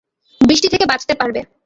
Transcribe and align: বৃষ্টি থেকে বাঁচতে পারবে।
বৃষ্টি 0.41 0.67
থেকে 0.69 0.85
বাঁচতে 0.85 1.13
পারবে। 1.15 1.39